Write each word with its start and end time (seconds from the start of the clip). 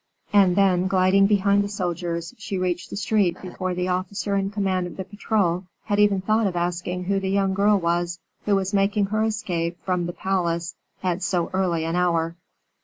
And 0.33 0.55
then, 0.55 0.87
gliding 0.87 1.27
behind 1.27 1.63
the 1.63 1.69
soldiers, 1.69 2.33
she 2.39 2.57
reached 2.57 2.89
the 2.89 2.97
street 2.97 3.39
before 3.39 3.75
the 3.75 3.89
officer 3.89 4.35
in 4.35 4.49
command 4.49 4.87
of 4.87 4.97
the 4.97 5.03
patrol 5.03 5.65
had 5.83 5.99
even 5.99 6.21
thought 6.21 6.47
of 6.47 6.55
asking 6.55 7.03
who 7.03 7.19
the 7.19 7.29
young 7.29 7.53
girl 7.53 7.79
was 7.79 8.17
who 8.45 8.55
was 8.55 8.73
making 8.73 9.05
her 9.13 9.21
escape 9.23 9.77
from 9.85 10.07
the 10.07 10.13
palace 10.13 10.73
at 11.03 11.21
so 11.21 11.51
early 11.53 11.85
an 11.85 11.95
hour. 11.95 12.35